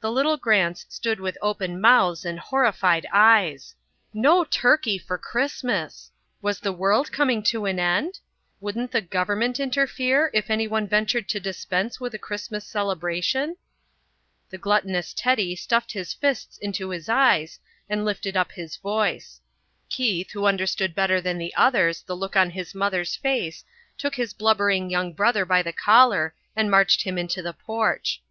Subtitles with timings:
[0.00, 3.74] The little Grants stood with open mouths and horrified eyes.
[4.14, 6.12] No turkey for Christmas!
[6.40, 8.20] Was the world coming to an end?
[8.60, 13.56] Wouldn't the government interfere if anyone ventured to dispense with a Christmas celebration?
[14.50, 17.58] The gluttonous Teddy stuffed his fists into his eyes
[17.88, 19.40] and lifted up his voice.
[19.88, 23.64] Keith, who understood better than the others the look on his mother's face,
[23.98, 28.22] took his blubbering young brother by the collar and marched him into the porch.